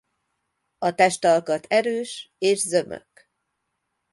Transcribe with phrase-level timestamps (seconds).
[0.77, 3.29] A testalkat erős és zömök.